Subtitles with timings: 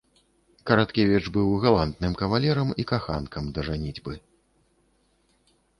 [0.69, 4.13] Караткевіч быў галантным кавалерам і каханкам да жаніцьбы.